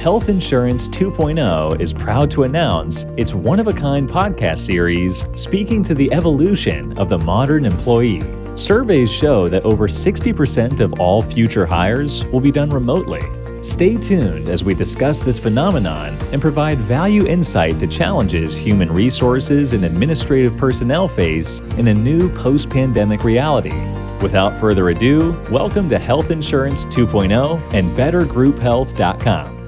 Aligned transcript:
Health 0.00 0.30
Insurance 0.30 0.88
2.0 0.88 1.78
is 1.78 1.92
proud 1.92 2.30
to 2.30 2.44
announce 2.44 3.04
its 3.18 3.34
one 3.34 3.60
of 3.60 3.66
a 3.66 3.72
kind 3.74 4.08
podcast 4.08 4.60
series 4.60 5.26
speaking 5.34 5.82
to 5.82 5.94
the 5.94 6.10
evolution 6.10 6.96
of 6.96 7.10
the 7.10 7.18
modern 7.18 7.66
employee. 7.66 8.22
Surveys 8.56 9.12
show 9.12 9.46
that 9.50 9.62
over 9.62 9.88
60% 9.88 10.80
of 10.80 10.98
all 10.98 11.20
future 11.20 11.66
hires 11.66 12.24
will 12.28 12.40
be 12.40 12.50
done 12.50 12.70
remotely. 12.70 13.20
Stay 13.62 13.98
tuned 13.98 14.48
as 14.48 14.64
we 14.64 14.72
discuss 14.72 15.20
this 15.20 15.38
phenomenon 15.38 16.16
and 16.32 16.40
provide 16.40 16.78
value 16.78 17.26
insight 17.26 17.78
to 17.78 17.86
challenges 17.86 18.56
human 18.56 18.90
resources 18.90 19.74
and 19.74 19.84
administrative 19.84 20.56
personnel 20.56 21.08
face 21.08 21.60
in 21.76 21.88
a 21.88 21.94
new 21.94 22.34
post 22.36 22.70
pandemic 22.70 23.22
reality. 23.22 23.78
Without 24.22 24.56
further 24.56 24.88
ado, 24.88 25.38
welcome 25.50 25.90
to 25.90 25.98
Health 25.98 26.30
Insurance 26.30 26.86
2.0 26.86 27.60
and 27.74 27.94
BetterGroupHealth.com. 27.94 29.59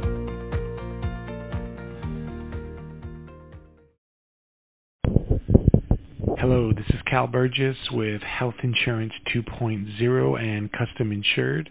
Hello, 6.42 6.72
this 6.72 6.86
is 6.88 7.00
Cal 7.08 7.28
Burgess 7.28 7.76
with 7.92 8.20
Health 8.22 8.56
Insurance 8.64 9.12
2.0 9.32 10.42
and 10.42 10.72
Custom 10.72 11.12
Insured. 11.12 11.70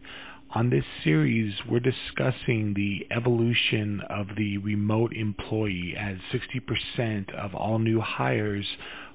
On 0.56 0.70
this 0.70 0.86
series, 1.04 1.54
we're 1.70 1.82
discussing 1.82 2.74
the 2.74 3.06
evolution 3.14 4.00
of 4.10 4.28
the 4.38 4.60
remote 4.60 5.12
employee 5.14 5.94
as 6.00 6.16
60% 6.32 7.36
of 7.36 7.54
all 7.54 7.80
new 7.80 8.00
hires 8.00 8.66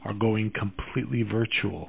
are 0.04 0.12
going 0.12 0.52
completely 0.54 1.22
virtual. 1.22 1.88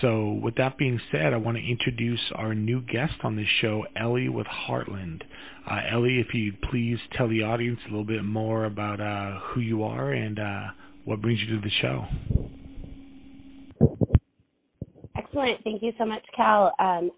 So, 0.00 0.38
with 0.40 0.54
that 0.54 0.78
being 0.78 1.00
said, 1.10 1.32
I 1.32 1.38
want 1.38 1.56
to 1.56 1.68
introduce 1.68 2.30
our 2.36 2.54
new 2.54 2.80
guest 2.80 3.14
on 3.24 3.34
this 3.34 3.48
show, 3.60 3.84
Ellie 3.96 4.28
with 4.28 4.46
Heartland. 4.46 5.22
Uh, 5.68 5.80
Ellie, 5.90 6.20
if 6.20 6.32
you'd 6.32 6.62
please 6.70 6.98
tell 7.16 7.28
the 7.28 7.42
audience 7.42 7.80
a 7.86 7.88
little 7.88 8.04
bit 8.04 8.24
more 8.24 8.66
about 8.66 9.00
uh, 9.00 9.40
who 9.46 9.62
you 9.62 9.82
are 9.82 10.12
and 10.12 10.38
uh, 10.38 10.66
what 11.04 11.20
brings 11.20 11.40
you 11.40 11.56
to 11.56 11.60
the 11.60 11.70
show. 11.82 12.06
Excellent. 15.34 15.64
Thank 15.64 15.82
you 15.82 15.92
so 15.98 16.04
much, 16.04 16.22
Cal. 16.36 16.72
Um, 16.78 17.10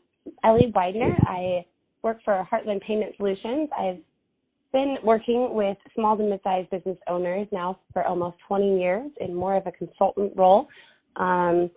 Ellie 0.42 0.72
Widener. 0.74 1.14
I 1.26 1.66
work 2.02 2.18
for 2.24 2.48
Heartland 2.50 2.80
Payment 2.80 3.14
Solutions. 3.18 3.68
I've 3.78 3.98
been 4.72 4.96
working 5.04 5.52
with 5.52 5.76
small 5.94 6.16
to 6.16 6.22
mid-sized 6.22 6.70
business 6.70 6.96
owners 7.08 7.46
now 7.52 7.78
for 7.92 8.06
almost 8.06 8.38
20 8.48 8.80
years 8.80 9.10
in 9.20 9.34
more 9.34 9.54
of 9.54 9.66
a 9.66 9.72
consultant 9.72 10.32
role. 10.34 10.66
Um, 11.16 11.70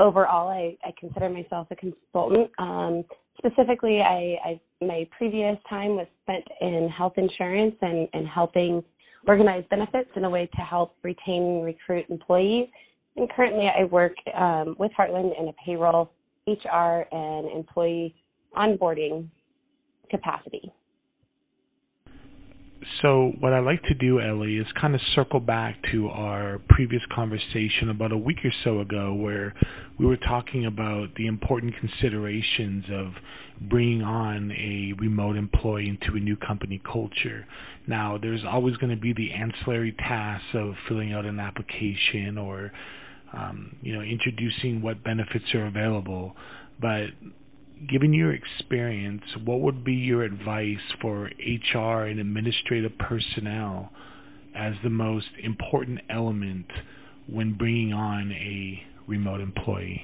overall, 0.00 0.48
I, 0.48 0.74
I, 0.82 0.94
consider 0.98 1.28
myself 1.28 1.66
a 1.70 1.76
consultant. 1.76 2.50
Um, 2.58 3.04
specifically, 3.36 4.00
I, 4.00 4.38
I, 4.42 4.60
my 4.80 5.06
previous 5.16 5.58
time 5.68 5.96
was 5.96 6.06
spent 6.22 6.44
in 6.62 6.88
health 6.88 7.14
insurance 7.18 7.76
and, 7.82 8.08
and 8.14 8.26
helping 8.26 8.82
organize 9.26 9.64
benefits 9.68 10.08
in 10.16 10.24
a 10.24 10.30
way 10.30 10.46
to 10.46 10.62
help 10.62 10.96
retain 11.02 11.42
and 11.42 11.64
recruit 11.66 12.06
employees. 12.08 12.68
And 13.16 13.30
currently, 13.30 13.68
I 13.68 13.84
work 13.84 14.14
um, 14.36 14.74
with 14.78 14.90
Heartland 14.98 15.38
in 15.38 15.48
a 15.48 15.52
payroll, 15.64 16.10
HR, 16.46 17.04
and 17.12 17.50
employee 17.50 18.14
onboarding 18.56 19.28
capacity. 20.10 20.72
So, 23.00 23.32
what 23.40 23.52
I 23.52 23.60
like 23.60 23.82
to 23.84 23.94
do, 23.94 24.20
Ellie, 24.20 24.58
is 24.58 24.66
kind 24.78 24.94
of 24.94 25.00
circle 25.14 25.40
back 25.40 25.76
to 25.92 26.08
our 26.08 26.60
previous 26.68 27.02
conversation 27.14 27.88
about 27.88 28.12
a 28.12 28.16
week 28.16 28.38
or 28.44 28.52
so 28.62 28.80
ago, 28.80 29.14
where 29.14 29.54
we 29.98 30.04
were 30.04 30.18
talking 30.18 30.66
about 30.66 31.14
the 31.16 31.26
important 31.26 31.74
considerations 31.78 32.84
of 32.92 33.12
bringing 33.70 34.02
on 34.02 34.50
a 34.52 34.92
remote 35.00 35.36
employee 35.36 35.88
into 35.88 36.16
a 36.16 36.20
new 36.20 36.36
company 36.36 36.80
culture. 36.90 37.46
Now, 37.86 38.18
there's 38.20 38.44
always 38.44 38.76
going 38.76 38.94
to 38.94 39.00
be 39.00 39.14
the 39.14 39.32
ancillary 39.32 39.92
tasks 39.92 40.48
of 40.54 40.74
filling 40.88 41.12
out 41.12 41.24
an 41.24 41.40
application 41.40 42.36
or, 42.36 42.70
um, 43.36 43.76
you 43.82 43.94
know, 43.94 44.00
introducing 44.00 44.82
what 44.82 45.02
benefits 45.04 45.44
are 45.54 45.66
available, 45.66 46.34
but 46.80 47.06
given 47.90 48.12
your 48.12 48.32
experience, 48.32 49.22
what 49.44 49.60
would 49.60 49.84
be 49.84 49.92
your 49.92 50.22
advice 50.22 50.78
for 51.00 51.30
HR 51.38 52.04
and 52.06 52.20
administrative 52.20 52.92
personnel 52.98 53.90
as 54.56 54.74
the 54.82 54.90
most 54.90 55.28
important 55.42 56.00
element 56.10 56.66
when 57.26 57.54
bringing 57.54 57.92
on 57.92 58.30
a 58.32 58.82
remote 59.06 59.40
employee? 59.40 60.02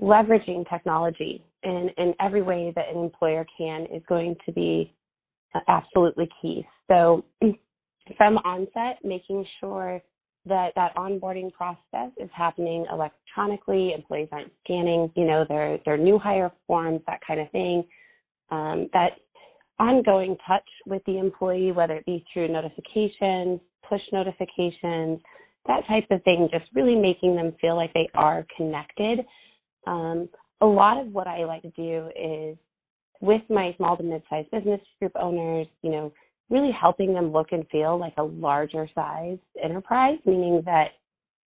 Leveraging 0.00 0.68
technology 0.68 1.42
in, 1.62 1.90
in 1.96 2.14
every 2.20 2.42
way 2.42 2.72
that 2.76 2.88
an 2.94 3.02
employer 3.02 3.44
can 3.56 3.86
is 3.86 4.02
going 4.08 4.36
to 4.46 4.52
be 4.52 4.92
absolutely 5.66 6.28
key. 6.40 6.66
So, 6.88 7.24
from 8.16 8.38
onset, 8.38 8.98
making 9.02 9.44
sure 9.60 10.00
that 10.48 10.72
that 10.74 10.94
onboarding 10.96 11.52
process 11.52 12.10
is 12.16 12.28
happening 12.32 12.86
electronically. 12.90 13.92
Employees 13.92 14.28
aren't 14.32 14.52
scanning, 14.64 15.10
you 15.16 15.24
know, 15.24 15.44
their 15.48 15.78
their 15.84 15.96
new 15.96 16.18
hire 16.18 16.50
forms, 16.66 17.00
that 17.06 17.20
kind 17.26 17.40
of 17.40 17.50
thing. 17.50 17.84
Um, 18.50 18.88
that 18.92 19.12
ongoing 19.78 20.36
touch 20.46 20.68
with 20.86 21.02
the 21.06 21.18
employee, 21.18 21.72
whether 21.72 21.94
it 21.94 22.06
be 22.06 22.24
through 22.32 22.48
notifications, 22.48 23.60
push 23.88 24.00
notifications, 24.12 25.20
that 25.66 25.86
type 25.86 26.06
of 26.10 26.22
thing, 26.24 26.48
just 26.50 26.64
really 26.74 26.96
making 26.96 27.36
them 27.36 27.54
feel 27.60 27.76
like 27.76 27.92
they 27.94 28.08
are 28.14 28.46
connected. 28.56 29.20
Um, 29.86 30.28
a 30.60 30.66
lot 30.66 30.98
of 30.98 31.12
what 31.12 31.26
I 31.26 31.44
like 31.44 31.62
to 31.62 31.70
do 31.70 32.10
is 32.18 32.56
with 33.20 33.42
my 33.48 33.74
small 33.76 33.96
to 33.96 34.02
mid-sized 34.02 34.50
business 34.50 34.80
group 34.98 35.12
owners, 35.14 35.66
you 35.82 35.90
know, 35.90 36.12
really 36.50 36.72
helping 36.72 37.14
them 37.14 37.32
look 37.32 37.48
and 37.52 37.66
feel 37.70 37.98
like 37.98 38.14
a 38.18 38.22
larger 38.22 38.88
size 38.94 39.38
enterprise, 39.62 40.18
meaning 40.26 40.62
that 40.64 40.92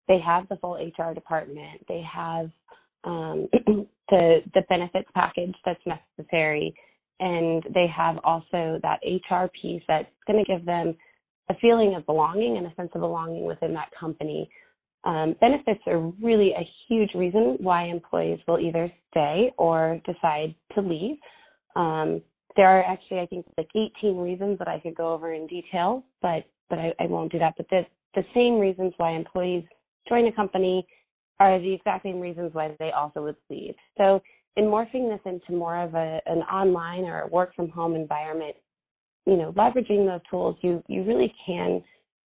they 0.07 0.19
have 0.19 0.47
the 0.49 0.57
full 0.57 0.75
HR 0.75 1.13
department, 1.13 1.85
they 1.87 2.01
have 2.01 2.49
um, 3.03 3.47
the 4.09 4.41
the 4.53 4.61
benefits 4.69 5.09
package 5.13 5.55
that's 5.65 5.81
necessary, 5.85 6.73
and 7.19 7.63
they 7.73 7.87
have 7.87 8.17
also 8.23 8.79
that 8.83 8.99
HR 9.05 9.47
piece 9.61 9.83
that's 9.87 10.09
going 10.27 10.43
to 10.43 10.51
give 10.51 10.65
them 10.65 10.95
a 11.49 11.55
feeling 11.61 11.95
of 11.95 12.05
belonging 12.05 12.57
and 12.57 12.67
a 12.67 12.75
sense 12.75 12.91
of 12.95 13.01
belonging 13.01 13.45
within 13.45 13.73
that 13.73 13.89
company. 13.99 14.49
Um, 15.03 15.35
benefits 15.41 15.81
are 15.87 15.99
really 16.21 16.51
a 16.51 16.67
huge 16.87 17.13
reason 17.15 17.57
why 17.59 17.85
employees 17.85 18.39
will 18.47 18.59
either 18.59 18.91
stay 19.09 19.51
or 19.57 19.99
decide 20.05 20.53
to 20.75 20.81
leave. 20.81 21.17
Um, 21.75 22.21
there 22.55 22.67
are 22.67 22.83
actually, 22.83 23.19
I 23.19 23.25
think, 23.25 23.45
like 23.57 23.69
18 23.75 24.17
reasons 24.17 24.59
that 24.59 24.67
I 24.67 24.79
could 24.79 24.95
go 24.95 25.13
over 25.13 25.33
in 25.33 25.47
detail, 25.47 26.03
but 26.21 26.43
but 26.69 26.79
I, 26.79 26.93
I 26.99 27.05
won't 27.07 27.31
do 27.31 27.39
that. 27.39 27.55
But 27.57 27.69
the 27.69 27.85
the 28.15 28.23
same 28.33 28.59
reasons 28.59 28.93
why 28.97 29.11
employees 29.11 29.63
join 30.07 30.27
a 30.27 30.31
company 30.31 30.85
are 31.39 31.59
the 31.59 31.73
exact 31.73 32.03
same 32.03 32.19
reasons 32.19 32.53
why 32.53 32.75
they 32.79 32.91
also 32.91 33.23
would 33.23 33.35
leave. 33.49 33.75
So 33.97 34.21
in 34.57 34.65
morphing 34.65 35.09
this 35.09 35.21
into 35.25 35.57
more 35.57 35.77
of 35.81 35.95
a 35.95 36.21
an 36.25 36.39
online 36.39 37.05
or 37.05 37.21
a 37.21 37.27
work 37.27 37.55
from 37.55 37.69
home 37.69 37.95
environment, 37.95 38.55
you 39.25 39.37
know, 39.37 39.51
leveraging 39.53 40.05
those 40.05 40.21
tools, 40.29 40.57
you 40.61 40.83
you 40.87 41.03
really 41.03 41.33
can 41.45 41.83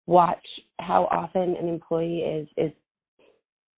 watch 0.06 0.46
how 0.80 1.04
often 1.10 1.56
an 1.56 1.68
employee 1.68 2.20
is 2.20 2.48
is 2.56 2.72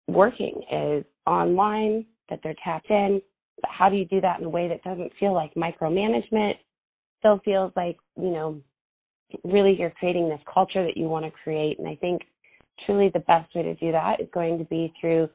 working, 0.08 0.62
is 0.72 1.06
online, 1.26 2.06
that 2.30 2.40
they're 2.44 2.56
tapped 2.64 2.90
in, 2.90 3.22
but 3.64 3.72
how 3.72 3.90
do 3.90 3.96
you 3.96 4.06
do 4.06 4.22
that 4.22 4.40
in 4.40 4.46
a 4.46 4.50
way 4.50 4.68
that 4.68 4.84
doesn't 4.84 5.12
feel 5.20 5.34
like 5.34 5.54
micromanagement, 5.56 6.56
still 7.20 7.40
feels 7.46 7.72
like, 7.76 7.98
you 8.18 8.30
know, 8.30 8.62
really 9.46 9.74
you're 9.80 9.90
creating 9.92 10.30
this 10.30 10.42
culture 10.54 10.86
that 10.86 10.98
you 10.98 11.06
want 11.06 11.26
to 11.26 11.32
create. 11.32 11.80
And 11.80 11.88
I 11.88 11.96
think 11.96 12.22
truly 12.86 13.10
the 13.10 13.20
best 13.20 13.56
way 13.56 13.64
to 13.64 13.74
do 13.76 13.92
that 13.94 14.20
is 14.20 14.28
going 14.34 14.58
to 14.58 14.66
be 14.66 14.94
through 15.00 15.30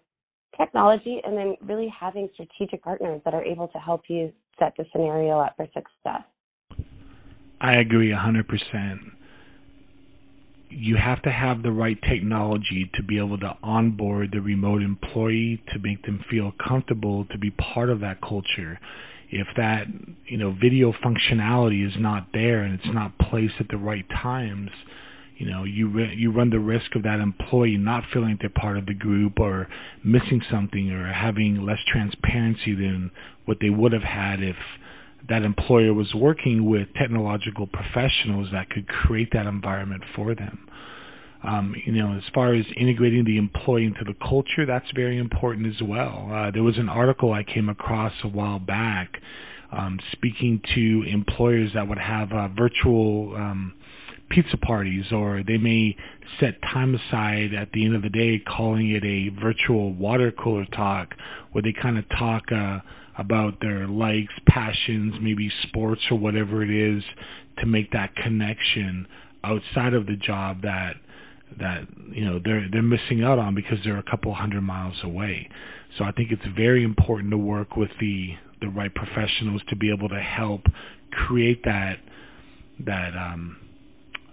technology 0.56 1.21
and 1.25 1.37
then 1.37 1.56
really 1.62 1.88
having 1.88 2.28
strategic 2.34 2.84
partners 2.84 3.22
that 3.25 3.33
are 3.33 3.44
able 3.44 3.69
to 3.69 3.78
help 3.78 4.03
you 4.09 4.31
set 4.59 4.75
the 4.77 4.84
scenario 4.93 5.38
up 5.38 5.55
for 5.56 5.67
success. 5.67 6.23
I 7.61 7.79
agree 7.79 8.11
100% 8.11 8.99
you 10.70 10.97
have 10.97 11.23
to 11.23 11.31
have 11.31 11.62
the 11.62 11.73
right 11.73 11.99
technology 12.09 12.91
to 12.94 13.03
be 13.03 13.19
able 13.19 13.38
to 13.38 13.56
onboard 13.62 14.31
the 14.32 14.41
remote 14.41 14.82
employee 14.82 15.62
to 15.73 15.79
make 15.79 16.03
them 16.05 16.25
feel 16.31 16.53
comfortable 16.67 17.25
to 17.26 17.38
be 17.38 17.50
part 17.50 17.91
of 17.91 18.00
that 18.00 18.20
culture. 18.20 18.79
If 19.31 19.47
that 19.56 19.85
you 20.26 20.38
know 20.38 20.53
video 20.53 20.93
functionality 20.93 21.87
is 21.87 21.94
not 21.99 22.29
there 22.32 22.62
and 22.62 22.75
it's 22.75 22.94
not 22.94 23.19
placed 23.19 23.55
at 23.61 23.69
the 23.69 23.76
right 23.76 24.06
times, 24.09 24.70
you 25.37 25.50
know 25.50 25.65
you 25.65 25.88
re- 25.88 26.15
you 26.17 26.32
run 26.32 26.50
the 26.50 26.59
risk 26.59 26.94
of 26.97 27.03
that 27.03 27.20
employee 27.20 27.76
not 27.76 28.05
feeling 28.12 28.38
they're 28.41 28.50
part 28.50 28.79
of 28.79 28.87
the 28.87 28.94
group 28.94 29.38
or 29.38 29.69
missing 30.05 30.41
something 30.50 30.91
or 30.91 31.12
having 31.12 31.65
less 31.65 31.79
transparency 31.91 32.75
than 32.75 33.11
what 33.44 33.59
they 33.61 33.70
would 33.70 33.93
have 33.93 34.03
had 34.03 34.43
if 34.43 34.56
that 35.29 35.43
employer 35.43 35.93
was 35.93 36.15
working 36.15 36.69
with 36.69 36.88
technological 36.94 37.67
professionals 37.67 38.49
that 38.53 38.70
could 38.70 38.88
create 38.88 39.29
that 39.32 39.47
environment 39.47 40.03
for 40.15 40.35
them. 40.35 40.69
Um, 41.44 41.75
you 41.87 41.93
know, 41.93 42.17
as 42.17 42.25
far 42.35 42.55
as 42.55 42.65
integrating 42.76 43.25
the 43.25 43.38
employee 43.38 43.85
into 43.85 44.05
the 44.05 44.15
culture, 44.26 44.67
that's 44.67 44.91
very 44.94 45.19
important 45.19 45.67
as 45.67 45.81
well. 45.82 46.31
Uh, 46.32 46.50
there 46.50 46.65
was 46.65 46.79
an 46.79 46.88
article 46.88 47.32
I 47.32 47.44
came 47.44 47.69
across 47.69 48.12
a 48.25 48.29
while 48.29 48.59
back 48.59 49.20
um, 49.70 49.99
speaking 50.12 50.61
to 50.75 51.05
employers 51.09 51.70
that 51.75 51.87
would 51.87 51.99
have 51.99 52.32
uh, 52.32 52.49
virtual 52.49 53.35
um, 53.37 53.75
pizza 54.31 54.57
parties, 54.57 55.07
or 55.13 55.43
they 55.47 55.59
may 55.59 55.97
set 56.41 56.61
time 56.63 56.95
aside 56.95 57.55
at 57.55 57.71
the 57.73 57.85
end 57.85 57.95
of 57.95 58.03
the 58.03 58.09
day, 58.09 58.39
calling 58.39 58.91
it 58.91 59.05
a 59.05 59.29
virtual 59.41 59.93
water 59.95 60.33
cooler 60.33 60.67
talk, 60.67 61.15
where 61.53 61.63
they 61.63 61.75
kind 61.81 61.99
of 61.99 62.05
talk 62.19 62.45
uh, 62.53 62.79
about 63.19 63.61
their 63.61 63.87
likes, 63.87 64.33
passions, 64.47 65.15
maybe 65.21 65.51
sports 65.69 66.03
or 66.11 66.19
whatever 66.19 66.63
it 66.63 66.71
is, 66.71 67.03
to 67.59 67.67
make 67.67 67.91
that 67.93 68.15
connection 68.17 69.07
outside 69.45 69.95
of 69.95 70.07
the 70.07 70.17
job 70.17 70.63
that 70.63 70.95
that 71.59 71.87
you 72.13 72.25
know 72.25 72.39
they're 72.45 72.69
they're 72.71 72.83
missing 72.83 73.25
out 73.25 73.39
on 73.39 73.55
because 73.55 73.79
they're 73.85 73.99
a 73.99 74.11
couple 74.11 74.33
hundred 74.35 74.61
miles 74.61 74.97
away. 75.03 75.49
So 75.97 76.05
I 76.05 76.13
think 76.13 76.31
it's 76.31 76.43
very 76.57 76.85
important 76.85 77.31
to 77.31 77.39
work 77.39 77.77
with 77.77 77.91
the 78.01 78.35
the 78.61 78.69
right 78.69 78.95
professionals 78.95 79.63
to 79.69 79.77
be 79.77 79.93
able 79.93 80.09
to 80.09 80.21
help 80.21 80.63
create 81.11 81.65
that 81.65 81.97
that 82.85 83.17
um, 83.17 83.57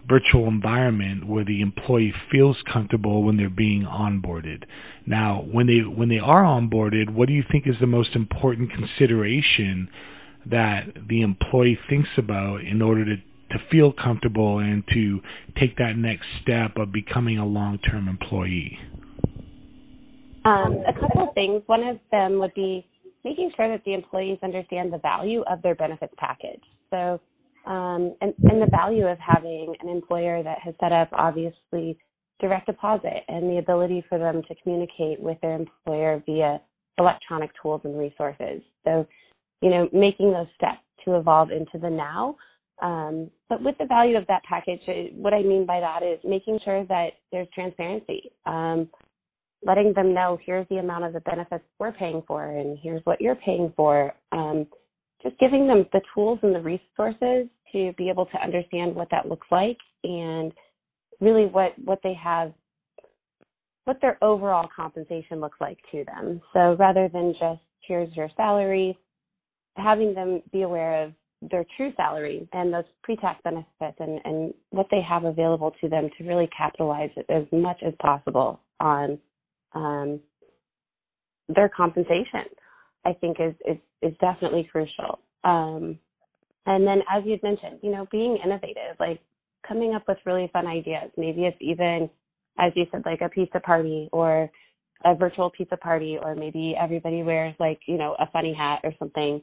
virtual 0.07 0.47
environment 0.47 1.27
where 1.27 1.43
the 1.43 1.61
employee 1.61 2.13
feels 2.31 2.57
comfortable 2.71 3.23
when 3.23 3.37
they're 3.37 3.49
being 3.49 3.83
onboarded. 3.83 4.63
Now, 5.05 5.45
when 5.51 5.67
they 5.67 5.79
when 5.79 6.09
they 6.09 6.19
are 6.19 6.43
onboarded, 6.43 7.09
what 7.09 7.27
do 7.27 7.33
you 7.33 7.43
think 7.51 7.67
is 7.67 7.75
the 7.79 7.87
most 7.87 8.15
important 8.15 8.71
consideration 8.71 9.89
that 10.45 10.85
the 11.09 11.21
employee 11.21 11.79
thinks 11.89 12.09
about 12.17 12.61
in 12.61 12.81
order 12.81 13.03
to 13.05 13.15
to 13.51 13.59
feel 13.69 13.91
comfortable 13.91 14.59
and 14.59 14.83
to 14.93 15.21
take 15.59 15.77
that 15.77 15.95
next 15.97 16.25
step 16.41 16.77
of 16.77 16.91
becoming 16.91 17.37
a 17.37 17.45
long-term 17.45 18.07
employee? 18.07 18.77
Um, 20.45 20.83
a 20.87 20.93
couple 20.99 21.27
of 21.27 21.33
things. 21.33 21.61
One 21.67 21.83
of 21.83 21.99
them 22.11 22.39
would 22.39 22.53
be 22.53 22.85
making 23.23 23.51
sure 23.55 23.69
that 23.69 23.83
the 23.85 23.93
employees 23.93 24.37
understand 24.43 24.93
the 24.93 24.99
value 24.99 25.43
of 25.49 25.61
their 25.61 25.75
benefits 25.75 26.13
package. 26.17 26.61
So, 26.91 27.19
um, 27.65 28.15
and, 28.21 28.33
and 28.43 28.61
the 28.61 28.69
value 28.69 29.07
of 29.07 29.17
having 29.19 29.73
an 29.81 29.89
employer 29.89 30.43
that 30.43 30.59
has 30.59 30.73
set 30.79 30.91
up 30.91 31.09
obviously 31.13 31.97
direct 32.39 32.67
deposit 32.67 33.23
and 33.27 33.49
the 33.49 33.57
ability 33.57 34.03
for 34.09 34.17
them 34.19 34.41
to 34.47 34.55
communicate 34.61 35.19
with 35.19 35.39
their 35.41 35.55
employer 35.55 36.21
via 36.25 36.59
electronic 36.97 37.51
tools 37.61 37.81
and 37.83 37.97
resources. 37.97 38.61
So, 38.83 39.07
you 39.61 39.69
know, 39.69 39.89
making 39.93 40.31
those 40.31 40.47
steps 40.55 40.81
to 41.05 41.17
evolve 41.17 41.51
into 41.51 41.77
the 41.79 41.89
now. 41.89 42.35
Um, 42.81 43.31
but 43.47 43.63
with 43.63 43.77
the 43.77 43.85
value 43.85 44.17
of 44.17 44.27
that 44.27 44.43
package, 44.43 44.81
what 45.13 45.33
I 45.33 45.41
mean 45.41 45.65
by 45.65 45.79
that 45.79 46.03
is 46.03 46.19
making 46.25 46.59
sure 46.63 46.85
that 46.85 47.11
there's 47.31 47.47
transparency. 47.53 48.31
Um, 48.45 48.89
letting 49.65 49.93
them 49.93 50.13
know 50.13 50.37
here's 50.45 50.67
the 50.69 50.77
amount 50.77 51.05
of 51.05 51.13
the 51.13 51.21
benefits 51.21 51.63
we're 51.79 51.91
paying 51.91 52.21
for 52.27 52.51
and 52.51 52.77
here's 52.81 53.01
what 53.05 53.21
you're 53.21 53.35
paying 53.35 53.73
for. 53.75 54.13
Um, 54.31 54.67
just 55.23 55.39
giving 55.39 55.67
them 55.67 55.85
the 55.91 56.01
tools 56.13 56.39
and 56.43 56.53
the 56.53 56.59
resources 56.59 57.47
to 57.71 57.93
be 57.97 58.09
able 58.09 58.25
to 58.27 58.37
understand 58.41 58.95
what 58.95 59.09
that 59.11 59.27
looks 59.27 59.47
like 59.51 59.77
and 60.03 60.53
really 61.19 61.45
what, 61.45 61.73
what 61.83 61.99
they 62.03 62.13
have, 62.13 62.53
what 63.85 63.97
their 64.01 64.17
overall 64.23 64.67
compensation 64.75 65.39
looks 65.39 65.59
like 65.61 65.77
to 65.91 66.03
them. 66.05 66.41
So 66.53 66.75
rather 66.77 67.09
than 67.11 67.33
just 67.39 67.61
here's 67.87 68.15
your 68.15 68.29
salary, 68.35 68.97
having 69.77 70.13
them 70.13 70.41
be 70.51 70.63
aware 70.63 71.03
of 71.03 71.13
their 71.51 71.65
true 71.77 71.91
salary 71.95 72.47
and 72.53 72.73
those 72.73 72.85
pre-tax 73.03 73.39
benefits 73.43 73.97
and, 73.99 74.19
and 74.23 74.53
what 74.71 74.87
they 74.89 75.01
have 75.01 75.25
available 75.25 75.71
to 75.81 75.89
them 75.89 76.09
to 76.17 76.23
really 76.23 76.49
capitalize 76.57 77.09
as 77.29 77.43
much 77.51 77.77
as 77.85 77.93
possible 78.01 78.59
on 78.79 79.19
um, 79.73 80.19
their 81.49 81.69
compensation, 81.69 82.45
I 83.05 83.13
think 83.13 83.37
is 83.39 83.53
is, 83.67 83.77
is 84.01 84.17
definitely 84.19 84.67
crucial. 84.71 85.19
Um, 85.43 85.99
and 86.65 86.85
then, 86.85 87.01
as 87.09 87.23
you'd 87.25 87.43
mentioned, 87.43 87.79
you 87.81 87.91
know, 87.91 88.07
being 88.11 88.37
innovative, 88.43 88.95
like 88.99 89.19
coming 89.67 89.93
up 89.93 90.03
with 90.07 90.17
really 90.25 90.49
fun 90.53 90.67
ideas. 90.67 91.11
Maybe 91.17 91.45
it's 91.45 91.57
even, 91.59 92.09
as 92.59 92.71
you 92.75 92.85
said, 92.91 93.03
like 93.05 93.21
a 93.21 93.29
pizza 93.29 93.59
party 93.59 94.09
or 94.11 94.49
a 95.03 95.15
virtual 95.15 95.49
pizza 95.49 95.77
party, 95.77 96.17
or 96.21 96.35
maybe 96.35 96.75
everybody 96.79 97.23
wears 97.23 97.55
like 97.59 97.79
you 97.87 97.97
know 97.97 98.15
a 98.19 98.29
funny 98.31 98.53
hat 98.53 98.79
or 98.83 98.93
something. 98.99 99.41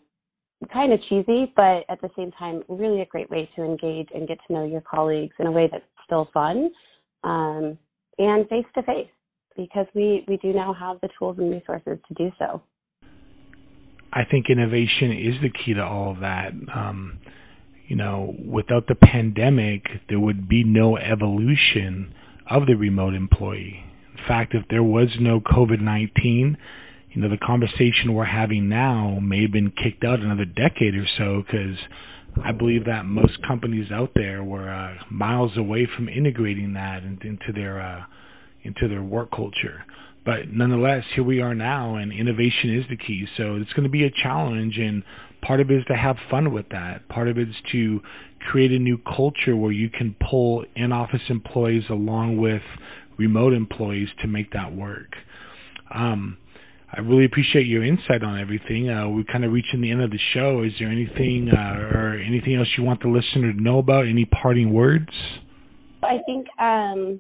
Kind 0.73 0.93
of 0.93 1.01
cheesy, 1.09 1.53
but 1.57 1.85
at 1.89 2.01
the 2.03 2.11
same 2.17 2.31
time, 2.33 2.63
really 2.69 3.01
a 3.01 3.07
great 3.07 3.29
way 3.31 3.51
to 3.57 3.65
engage 3.65 4.09
and 4.15 4.29
get 4.29 4.39
to 4.47 4.53
know 4.53 4.65
your 4.65 4.81
colleagues 4.83 5.35
in 5.41 5.49
a 5.49 5.51
way 5.51 5.69
that's 5.71 5.85
still 6.07 6.29
fun 6.33 6.71
um, 7.25 7.77
and 8.19 8.49
face 8.49 8.65
to 8.75 8.83
face 8.85 9.09
because 9.57 9.87
we, 9.95 10.25
we 10.29 10.37
do 10.39 10.53
now 10.53 10.73
have 10.73 11.01
the 11.01 11.09
tools 11.19 11.37
and 11.39 11.51
resources 11.51 11.99
to 12.07 12.15
do 12.15 12.31
so. 12.39 12.63
I 14.13 14.25
think 14.25 14.51
innovation 14.51 15.13
is 15.13 15.41
the 15.41 15.51
key 15.51 15.75
to 15.75 15.83
all 15.83 16.11
of 16.11 16.21
that. 16.21 16.53
Um, 16.75 17.19
you 17.89 17.97
know, 17.97 18.35
without 18.47 18.87
the 18.87 18.95
pandemic, 18.95 19.85
there 20.09 20.21
would 20.21 20.49
be 20.49 20.65
no 20.65 20.97
evolution 20.97 22.15
of 22.49 22.67
the 22.67 22.75
remote 22.75 23.15
employee. 23.15 23.85
In 24.13 24.25
fact, 24.29 24.55
if 24.55 24.65
there 24.69 24.83
was 24.83 25.09
no 25.21 25.41
COVID 25.41 25.81
19, 25.81 26.57
you 27.11 27.21
know, 27.21 27.29
the 27.29 27.39
conversation 27.39 28.15
we're 28.15 28.25
having 28.25 28.69
now 28.69 29.19
may 29.21 29.43
have 29.43 29.53
been 29.53 29.73
kicked 29.83 30.05
out 30.05 30.21
another 30.21 30.45
decade 30.45 30.95
or 30.95 31.07
so 31.19 31.43
because 31.45 31.77
I 32.45 32.53
believe 32.53 32.87
that 32.87 33.05
most 33.05 33.43
companies 33.47 33.91
out 33.91 34.13
there 34.15 34.43
were 34.43 34.71
uh, 34.71 34.95
miles 35.11 35.57
away 35.57 35.87
from 35.95 36.09
integrating 36.09 36.73
that 36.75 37.03
into 37.03 37.53
their 37.55 37.81
uh, 37.81 38.05
into 38.63 38.89
their 38.89 39.03
work 39.03 39.31
culture. 39.31 39.85
But 40.25 40.53
nonetheless, 40.53 41.05
here 41.15 41.25
we 41.25 41.41
are 41.41 41.55
now, 41.55 41.97
and 41.97 42.13
innovation 42.13 42.79
is 42.79 42.85
the 42.89 42.97
key. 42.97 43.27
So 43.37 43.57
it's 43.57 43.73
going 43.73 43.85
to 43.85 43.91
be 43.91 44.05
a 44.05 44.11
challenge, 44.23 44.79
and 44.79 45.03
part 45.43 45.61
of 45.61 45.71
it 45.71 45.79
is 45.79 45.85
to 45.87 45.97
have 45.97 46.17
fun 46.31 46.53
with 46.53 46.69
that. 46.71 47.09
Part 47.09 47.29
of 47.29 47.39
it 47.39 47.49
is 47.49 47.55
to 47.73 48.01
create 48.51 48.71
a 48.71 48.79
new 48.79 48.99
culture 48.99 49.57
where 49.57 49.73
you 49.73 49.91
can 49.91 50.15
pull 50.31 50.65
in 50.77 50.93
office 50.93 51.23
employees 51.29 51.85
along 51.91 52.37
with 52.37 52.63
remote 53.19 53.53
employees 53.53 54.09
to 54.21 54.29
make 54.29 54.53
that 54.53 54.75
work. 54.75 55.17
Um, 55.93 56.39
I 56.95 57.01
really 57.01 57.25
appreciate 57.25 57.67
your 57.67 57.85
insight 57.85 58.23
on 58.23 58.39
everything. 58.39 58.91
Uh, 58.91 59.09
we're 59.09 59.25
kind 59.25 59.45
of 59.45 59.53
reaching 59.53 59.81
the 59.81 59.91
end 59.91 60.03
of 60.03 60.11
the 60.11 60.19
show. 60.35 60.63
Is 60.63 60.73
there 60.79 60.89
anything 60.89 61.51
uh, 61.51 61.97
or 61.97 62.19
anything 62.19 62.55
else 62.55 62.69
you 62.77 62.85
want 62.85 63.01
the 63.03 63.09
listener 63.09 63.53
to 63.53 63.61
know 63.61 63.79
about? 63.79 64.07
Any 64.07 64.27
parting 64.27 64.73
words? 64.73 65.09
I 66.03 66.19
think 66.27 66.47
um, 66.61 67.19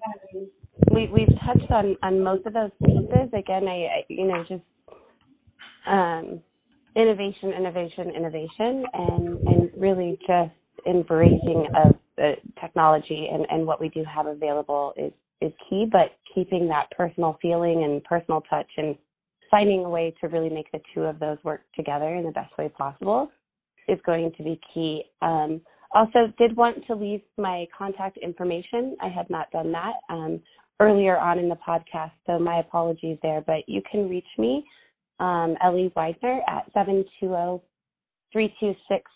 we 0.93 1.09
we've 1.09 1.39
touched 1.45 1.71
on 1.71 1.97
on 2.03 2.23
most 2.23 2.47
of 2.47 2.53
those 2.53 2.71
pieces. 2.85 3.29
Again, 3.33 3.69
I, 3.69 3.87
I 3.87 4.05
you 4.09 4.27
know 4.27 4.45
just 4.49 4.63
um, 5.87 6.41
innovation, 6.97 7.53
innovation, 7.53 8.11
innovation, 8.11 8.85
and 8.93 9.39
and 9.49 9.71
really 9.77 10.19
just 10.27 10.53
embracing 10.87 11.67
of 11.75 11.95
the 12.17 12.35
technology 12.61 13.29
and 13.33 13.47
and 13.51 13.67
what 13.67 13.81
we 13.81 13.89
do 13.89 14.05
have 14.05 14.27
available 14.27 14.93
is 14.97 15.13
is 15.41 15.53
key. 15.69 15.87
But 15.91 16.17
keeping 16.35 16.69
that 16.69 16.91
personal 16.97 17.39
feeling 17.43 17.85
and 17.85 18.03
personal 18.05 18.43
touch 18.43 18.71
and 18.77 18.97
finding 19.51 19.85
a 19.85 19.89
way 19.89 20.15
to 20.21 20.29
really 20.29 20.49
make 20.49 20.71
the 20.73 20.81
two 20.95 21.03
of 21.03 21.19
those 21.19 21.37
work 21.45 21.63
together 21.77 22.15
in 22.15 22.25
the 22.25 22.33
best 22.33 22.57
way 22.57 22.69
possible 22.71 23.31
is 23.89 23.99
going 24.07 24.33
to 24.37 24.43
be 24.43 24.61
key. 24.73 25.05
Um, 25.21 25.61
also, 25.95 26.33
did 26.39 26.57
want 26.57 26.87
to 26.87 26.95
leave 26.95 27.21
my 27.37 27.67
contact 27.77 28.17
information. 28.17 28.97
I 29.03 29.09
had 29.09 29.29
not 29.29 29.51
done 29.51 29.73
that. 29.73 29.93
Um, 30.09 30.41
earlier 30.83 31.17
on 31.17 31.39
in 31.39 31.49
the 31.49 31.57
podcast, 31.67 32.11
so 32.27 32.39
my 32.39 32.59
apologies 32.59 33.17
there. 33.23 33.41
But 33.47 33.69
you 33.69 33.81
can 33.91 34.09
reach 34.09 34.27
me, 34.37 34.65
um, 35.21 35.57
Ellie 35.63 35.93
Weidner, 35.97 36.41
at 36.49 36.65
720 36.75 37.63
326 38.33 39.11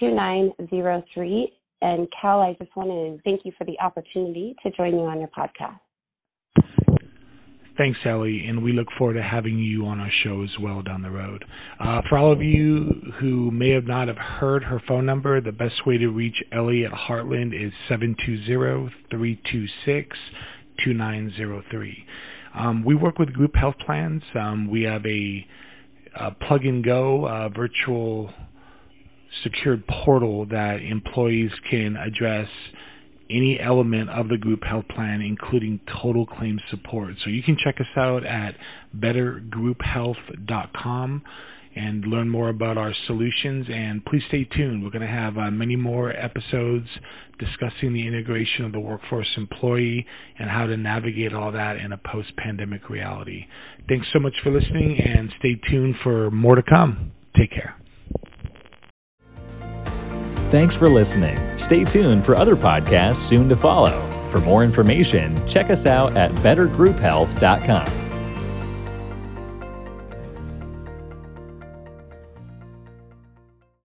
2903. 0.00 1.52
And 1.82 2.08
Cal, 2.20 2.40
I 2.40 2.54
just 2.54 2.74
want 2.74 2.88
to 2.88 3.20
thank 3.24 3.44
you 3.44 3.52
for 3.58 3.64
the 3.64 3.78
opportunity 3.80 4.56
to 4.62 4.70
join 4.70 4.94
you 4.94 5.02
on 5.02 5.18
your 5.18 5.28
podcast. 5.28 5.78
Thanks, 7.76 7.98
Ellie, 8.06 8.46
and 8.46 8.62
we 8.62 8.72
look 8.72 8.86
forward 8.96 9.14
to 9.14 9.22
having 9.22 9.58
you 9.58 9.84
on 9.84 10.00
our 10.00 10.10
show 10.24 10.42
as 10.42 10.58
well 10.58 10.80
down 10.80 11.02
the 11.02 11.10
road. 11.10 11.44
Uh, 11.78 12.00
for 12.08 12.16
all 12.16 12.32
of 12.32 12.40
you 12.40 13.12
who 13.20 13.50
may 13.50 13.68
have 13.70 13.84
not 13.84 14.08
have 14.08 14.16
heard 14.16 14.64
her 14.64 14.80
phone 14.88 15.04
number, 15.04 15.42
the 15.42 15.52
best 15.52 15.86
way 15.86 15.98
to 15.98 16.08
reach 16.08 16.36
Ellie 16.52 16.86
at 16.86 16.92
Heartland 16.92 17.48
is 17.48 17.74
720 17.86 18.90
326 19.10 20.16
2903. 20.84 22.06
Um, 22.54 22.84
we 22.84 22.94
work 22.94 23.18
with 23.18 23.32
group 23.32 23.54
health 23.54 23.76
plans. 23.84 24.22
Um, 24.34 24.70
we 24.70 24.84
have 24.84 25.04
a, 25.04 25.44
a, 26.18 26.30
plug 26.32 26.64
and 26.64 26.84
go 26.84 27.26
uh, 27.26 27.48
virtual 27.50 28.32
secured 29.42 29.86
portal 29.86 30.46
that 30.46 30.78
employees 30.80 31.50
can 31.70 31.96
address 31.96 32.48
any 33.28 33.60
element 33.60 34.08
of 34.10 34.28
the 34.28 34.38
group 34.38 34.62
health 34.64 34.86
plan, 34.88 35.20
including 35.20 35.80
total 36.00 36.24
claim 36.26 36.58
support. 36.70 37.14
So 37.24 37.30
you 37.30 37.42
can 37.42 37.56
check 37.62 37.80
us 37.80 37.86
out 37.96 38.24
at 38.24 38.54
bettergrouphealth.com 38.96 41.22
and 41.76 42.04
learn 42.06 42.28
more 42.28 42.48
about 42.48 42.78
our 42.78 42.92
solutions. 43.06 43.66
And 43.68 44.04
please 44.04 44.22
stay 44.28 44.44
tuned. 44.56 44.82
We're 44.82 44.90
going 44.90 45.06
to 45.06 45.08
have 45.08 45.36
uh, 45.36 45.50
many 45.50 45.76
more 45.76 46.10
episodes 46.10 46.88
discussing 47.38 47.92
the 47.92 48.06
integration 48.06 48.64
of 48.64 48.72
the 48.72 48.80
workforce 48.80 49.28
employee 49.36 50.06
and 50.38 50.48
how 50.48 50.66
to 50.66 50.76
navigate 50.76 51.34
all 51.34 51.52
that 51.52 51.76
in 51.76 51.92
a 51.92 51.98
post 51.98 52.34
pandemic 52.38 52.88
reality. 52.88 53.44
Thanks 53.88 54.06
so 54.12 54.18
much 54.18 54.34
for 54.42 54.50
listening 54.50 54.98
and 54.98 55.30
stay 55.38 55.60
tuned 55.70 55.94
for 56.02 56.30
more 56.30 56.56
to 56.56 56.62
come. 56.62 57.12
Take 57.36 57.50
care. 57.50 57.76
Thanks 60.50 60.74
for 60.74 60.88
listening. 60.88 61.36
Stay 61.58 61.84
tuned 61.84 62.24
for 62.24 62.34
other 62.36 62.56
podcasts 62.56 63.16
soon 63.16 63.48
to 63.48 63.56
follow. 63.56 63.90
For 64.30 64.40
more 64.40 64.64
information, 64.64 65.46
check 65.46 65.70
us 65.70 65.86
out 65.86 66.16
at 66.16 66.30
bettergrouphealth.com. 66.36 68.05